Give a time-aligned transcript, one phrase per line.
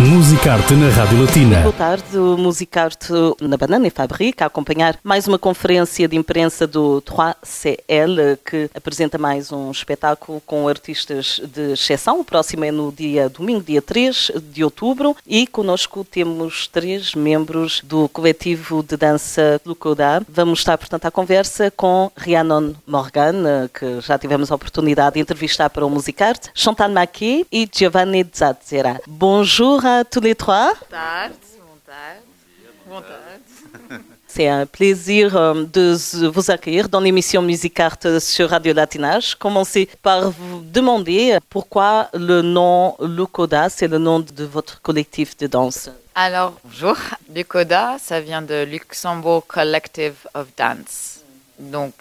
[0.00, 1.60] Musicarte na Rádio Latina.
[1.60, 7.00] Boa tarde, Musicarte na Banana e Fabrique a acompanhar mais uma conferência de imprensa do
[7.02, 12.18] 3CL que apresenta mais um espetáculo com artistas de exceção.
[12.18, 17.80] O próximo é no dia domingo, dia 3 de outubro e conosco temos três membros
[17.84, 20.22] do coletivo de dança Lucoda.
[20.28, 25.70] Vamos estar, portanto, à conversa com Rhiannon Morgan, que já tivemos a oportunidade de entrevistar
[25.70, 29.00] para o Musicarte, Chantal Maquet e Giovanni Zazzera.
[29.06, 30.72] Bonjour tous les trois.
[34.26, 35.96] C'est un plaisir euh, de
[36.28, 39.36] vous accueillir dans l'émission Musicarte sur Radio Latinage.
[39.36, 45.46] Commencez par vous demander pourquoi le nom Lucoda, c'est le nom de votre collectif de
[45.46, 45.88] danse.
[46.16, 46.96] Alors, bonjour.
[47.32, 51.20] Lucoda, ça vient de Luxembourg Collective of Dance.
[51.58, 51.94] Donc,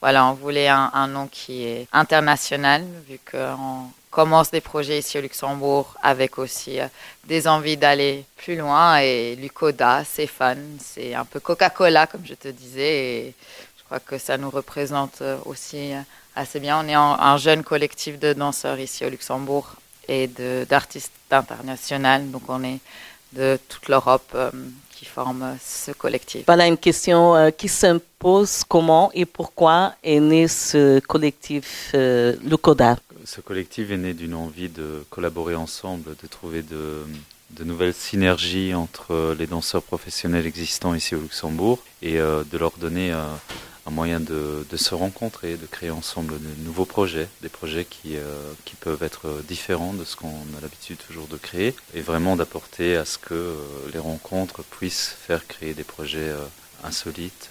[0.00, 5.18] voilà, on voulait un, un nom qui est international, vu qu'on commence des projets ici
[5.18, 6.86] au Luxembourg avec aussi euh,
[7.24, 8.98] des envies d'aller plus loin.
[8.98, 12.94] Et Lucoda, c'est fun, c'est un peu Coca-Cola, comme je te disais.
[13.04, 13.34] Et
[13.78, 16.00] je crois que ça nous représente euh, aussi euh,
[16.36, 16.84] assez bien.
[16.84, 19.66] On est un, un jeune collectif de danseurs ici au Luxembourg
[20.08, 20.28] et
[20.68, 22.26] d'artistes internationaux.
[22.30, 22.80] Donc on est
[23.32, 24.36] de toute l'Europe
[24.90, 26.42] qui forment ce collectif.
[26.46, 28.62] Voilà une question euh, qui s'impose.
[28.68, 32.98] Comment et pourquoi est né ce collectif Lucoda?
[33.24, 37.04] Ce collectif est né d'une envie de collaborer ensemble, de trouver de,
[37.64, 43.12] nouvelles synergies entre les danseurs professionnels existants ici au Luxembourg et euh, de leur donner
[43.12, 43.22] euh,
[43.86, 48.52] un moyen de, se rencontrer, de créer ensemble de nouveaux projets, des projets qui, euh,
[48.64, 52.96] qui peuvent être différents de ce qu'on a l'habitude toujours de créer, et vraiment d'apporter
[52.96, 53.54] à ce que
[53.92, 56.32] les rencontres puissent faire créer des projets
[56.82, 57.50] insolites,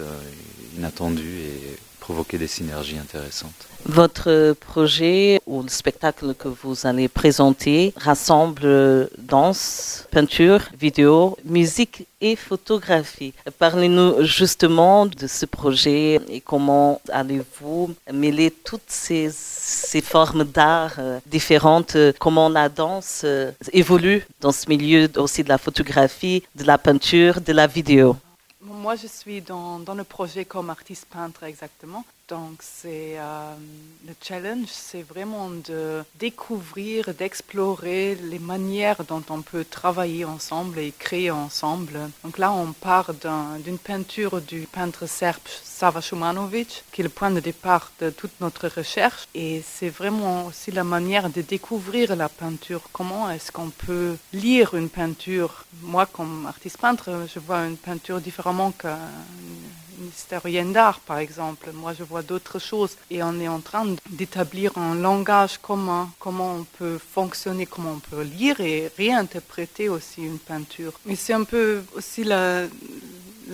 [0.75, 1.77] inattendus et
[2.11, 3.61] provoquer des synergies intéressantes.
[3.85, 12.35] Votre projet ou le spectacle que vous allez présenter rassemble danse, peinture, vidéo, musique et
[12.35, 13.33] photographie.
[13.57, 21.95] Parlez-nous justement de ce projet et comment allez-vous mêler toutes ces, ces formes d'art différentes,
[22.19, 23.25] comment la danse
[23.71, 28.17] évolue dans ce milieu aussi de la photographie, de la peinture, de la vidéo.
[28.63, 32.05] Moi, je suis dans, dans, le projet comme artiste peintre exactement.
[32.31, 33.53] Donc, c'est euh,
[34.07, 40.93] le challenge, c'est vraiment de découvrir, d'explorer les manières dont on peut travailler ensemble et
[40.97, 41.99] créer ensemble.
[42.23, 47.09] Donc là, on part d'une un, peinture du peintre serbe Sava Shumanovic, qui est le
[47.09, 49.27] point de départ de toute notre recherche.
[49.35, 52.83] Et c'est vraiment aussi la manière de découvrir la peinture.
[52.93, 55.65] Comment est-ce qu'on peut lire une peinture?
[55.81, 58.99] Moi, comme artiste peintre, je vois une peinture différemment qu'un
[60.07, 61.69] historienne d'art, par exemple.
[61.73, 62.97] Moi, je vois d'autres choses.
[63.09, 67.99] Et on est en train d'établir un langage commun, comment on peut fonctionner, comment on
[67.99, 70.93] peut lire et réinterpréter aussi une peinture.
[71.05, 72.67] Mais c'est un peu aussi la,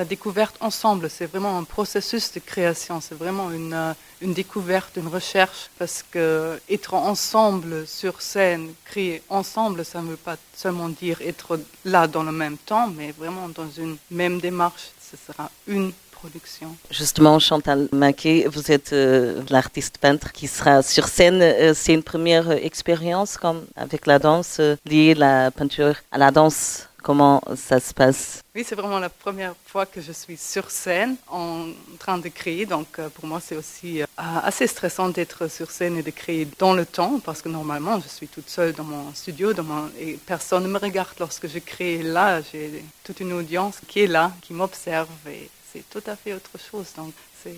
[0.10, 1.10] découverte ensemble.
[1.10, 3.02] C'est vraiment un processus de création.
[3.02, 5.70] C'est vraiment une, une découverte, une recherche.
[5.80, 11.60] Parce que être ensemble sur scène, créer ensemble, ça ne veut pas seulement dire être
[11.84, 14.92] là dans le même temps, mais vraiment dans une même démarche.
[15.10, 16.76] Ce sera une production.
[16.90, 21.42] Justement, Chantal Maquet, vous êtes euh, l'artiste peintre qui sera sur scène.
[21.42, 26.32] Euh, c'est une première expérience comme avec la danse, euh, liée la peinture à la
[26.32, 26.90] danse.
[27.04, 28.42] Comment ça se passe?
[28.54, 31.68] Oui, c'est vraiment la première fois que je suis sur scène en
[32.00, 32.66] train de créer.
[32.66, 36.86] Donc pour moi, c'est aussi assez stressant d'être sur scène et de créer dans le
[36.86, 39.90] temps parce que normalement, je suis toute seule dans mon studio dans mon...
[39.98, 42.04] et personne ne me regarde lorsque je crée.
[42.04, 46.34] Là, j'ai toute une audience qui est là, qui m'observe et c'est tout à fait
[46.34, 46.94] autre chose.
[46.96, 47.14] Donc,
[47.44, 47.56] c'est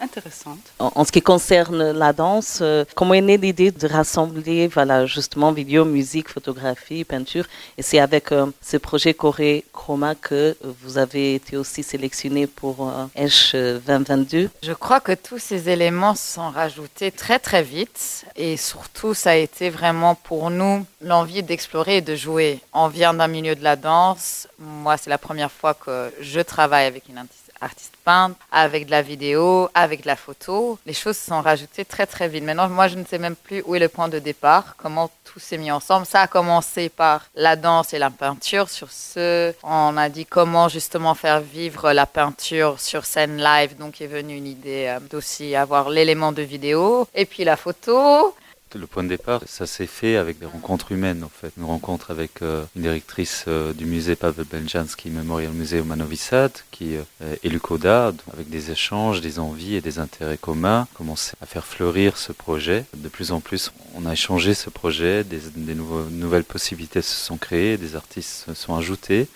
[0.00, 0.56] intéressant.
[0.78, 5.06] En, en, ce qui concerne la danse, euh, comment est née l'idée de rassembler, voilà,
[5.06, 7.46] justement, vidéo, musique, photographie, peinture
[7.78, 12.88] Et c'est avec euh, ce projet Corée Chroma que vous avez été aussi sélectionné pour
[12.88, 18.56] euh, Esch 2022 Je crois que tous ces éléments sont rajoutés très très vite et
[18.56, 22.60] surtout ça a été vraiment pour nous l'envie d'explorer et de jouer.
[22.72, 24.48] On vient d'un milieu de la danse.
[24.58, 27.43] Moi, c'est la première fois que je travaille avec une artiste
[28.04, 30.78] peintre, avec de la vidéo, avec de la photo.
[30.86, 32.44] Les choses se sont rajoutées très très vite.
[32.44, 35.40] Maintenant, moi, je ne sais même plus où est le point de départ, comment tout
[35.40, 36.06] s'est mis ensemble.
[36.06, 38.68] Ça a commencé par la danse et la peinture.
[38.68, 43.76] Sur ce, on a dit comment justement faire vivre la peinture sur scène live.
[43.76, 48.34] Donc est venue une idée euh, d'aussi avoir l'élément de vidéo et puis la photo
[48.74, 51.52] le point de départ, ça s'est fait avec des rencontres humaines en fait.
[51.56, 56.16] Une rencontre avec euh, une directrice euh, du musée Pavel Benjanski Memorial Museum à Novi
[56.16, 61.46] Sad, qui est Lukoda, avec des échanges, des envies et des intérêts communs, commencé à
[61.46, 62.84] faire fleurir ce projet.
[62.96, 65.40] De plus en plus, on a échangé ce projet, des,
[65.74, 69.28] nouvelles possibilités se sont créées, des artistes se sont ajoutés,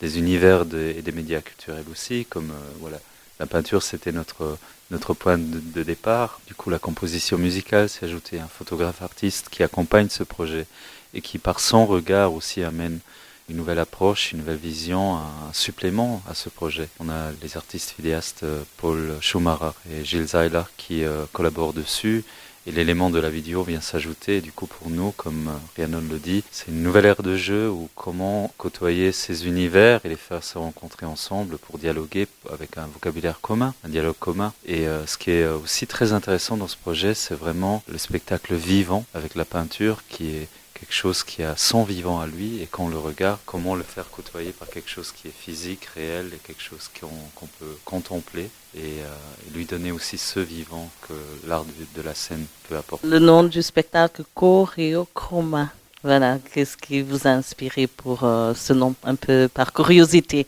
[0.00, 2.98] des univers et des médias culturels aussi, comme euh, voilà.
[3.40, 4.58] La peinture, c'était notre
[4.90, 6.40] notre point de, départ.
[6.46, 10.66] Du coup, la composition musicale s'est ajoutée, un photographe artiste qui accompagne ce projet
[11.14, 13.00] et qui, par son regard, aussi amène
[13.48, 16.88] une nouvelle approche, une nouvelle vision, un supplément à ce projet.
[17.00, 22.24] On a les artistes vidéastes euh, Paul Schumacher et Gilles Zeiler qui euh, collaborent dessus
[22.68, 24.42] et l'élément de la vidéo vient s'ajouter.
[24.42, 27.70] Du coup, pour nous, comme euh, Rhiannon le dit, c'est une nouvelle ère de jeu
[27.70, 32.86] où comment côtoyer ces univers et les faire se rencontrer ensemble pour dialoguer avec un
[32.86, 34.52] vocabulaire commun, un dialogue commun.
[34.66, 37.96] Et euh, ce qui est euh, aussi très intéressant dans ce projet, c'est vraiment le
[37.96, 40.48] spectacle vivant avec la peinture qui est
[40.88, 43.82] quelque chose qui a son vivant à lui et quand on le regarde, comment le
[43.82, 48.48] faire côtoyer par quelque chose qui est physique, réel et quelque chose qu'on peut contempler
[48.74, 51.12] et, euh, lui donner aussi ce vivant que
[51.46, 53.06] l'art de, la scène peut apporter.
[53.06, 55.68] Le nom du spectacle Choréochroma.
[56.02, 60.46] Voilà, qu'est-ce qui vous a inspiré pour euh, ce nom, un peu par curiosité?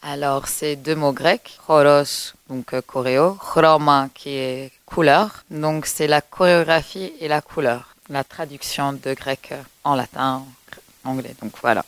[0.00, 5.44] Alors, c'est deux mots grecs, choros, donc euh, choréo, chroma, qui est couleur.
[5.50, 9.54] Donc, c'est la chorégraphie et la couleur la traduction de grec
[9.84, 10.44] en latin,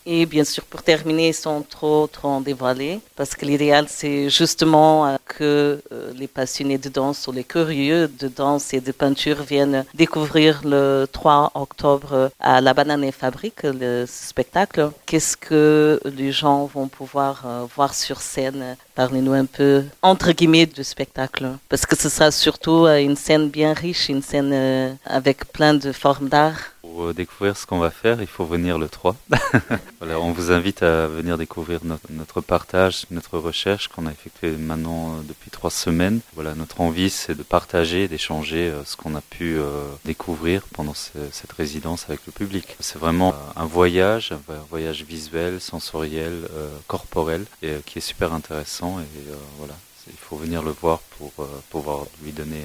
[0.06, 5.16] Et bien sûr, pour terminer, sans trop, trop dévoiler, parce que l'idéal, c'est justement euh,
[5.26, 9.84] que euh, les passionnés de danse ou les curieux de danse et de peinture viennent
[9.94, 14.90] découvrir le 3 octobre à la Banane Fabrique le spectacle.
[15.06, 18.76] Qu'est-ce que les gens vont pouvoir euh, voir sur scène?
[18.94, 21.50] Parlez-nous un peu, entre guillemets, du spectacle.
[21.68, 26.28] Parce que ce sera surtout une scène bien riche, une scène avec plein de formes
[26.28, 26.73] d'art.
[26.94, 29.16] Pour euh, découvrir ce qu'on va faire, il faut venir le 3.
[29.98, 35.08] voilà, on vous invite à venir découvrir notre, partage, notre recherche qu'on a effectué maintenant
[35.08, 36.20] euh, depuis trois semaines.
[36.36, 39.58] Voilà, notre envie, c'est de partager, d'échanger euh, ce qu'on a pu
[40.04, 42.76] découvrir pendant cette résidence avec le public.
[42.78, 46.48] C'est vraiment un voyage, un voyage visuel, sensoriel,
[46.86, 47.44] corporel,
[47.86, 49.00] qui est super intéressant.
[49.00, 49.74] Et voilà,
[50.06, 51.32] il faut venir le voir pour
[51.70, 52.62] pouvoir lui donner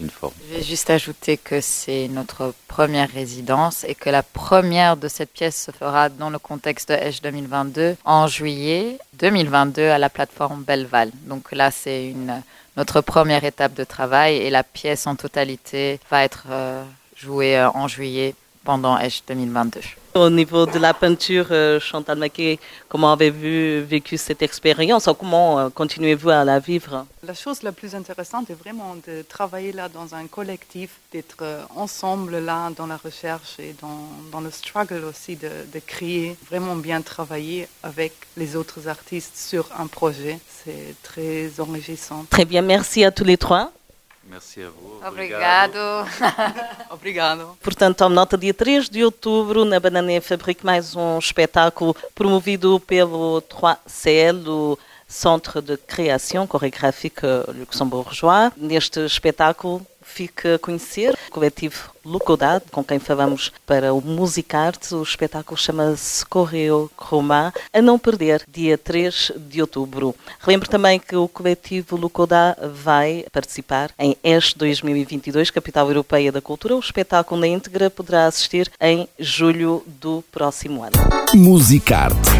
[0.00, 5.32] je vais juste ajouter que c'est notre première résidence et que la première de cette
[5.32, 10.62] pièce se fera dans le contexte de H 2022 en juillet 2022 à la plateforme
[10.62, 11.10] Belleval.
[11.26, 12.14] Donc là, c'est
[12.76, 16.82] notre première étape de travail et la pièce en totalité va être euh,
[17.16, 19.80] jouée euh, en juillet pendant H 2022.
[20.14, 22.58] Au niveau de la peinture, euh, Chantal Maquet,
[22.88, 27.06] comment avez-vous vécu cette expérience Comment euh, continuez-vous à la vivre?
[27.22, 31.62] La chose la plus intéressante est vraiment de travailler là dans un collectif, d'être euh,
[31.76, 36.74] ensemble là dans la recherche et dans, dans le struggle aussi de, de, créer, vraiment
[36.74, 40.40] bien travailler avec les autres artistes sur un projet.
[40.64, 42.24] C'est très enrichissant.
[42.30, 43.70] Très bien, merci à tous les trois.
[44.30, 45.04] Merci a vous.
[45.04, 45.78] Obrigado.
[46.88, 47.58] Obrigado.
[47.60, 53.42] Portanto, tome nota, dia 3 de outubro, na Banané Fabrique, mais um espetáculo promovido pelo
[53.42, 54.78] 3CL, o
[55.08, 58.52] Centre de Création Chorégraphique Luxembourgeois.
[58.56, 64.94] Neste espetáculo, fique a conhecer o coletivo Lucodade, com quem falamos para o Musicarte.
[64.94, 70.14] O espetáculo chama-se Correo Chroma, a não perder, dia 3 de outubro.
[70.40, 76.74] Relembro também que o coletivo Lucodá vai participar em ESH 2022, Capital Europeia da Cultura.
[76.74, 80.96] O espetáculo na íntegra poderá assistir em julho do próximo ano.
[81.34, 82.30] Musicarte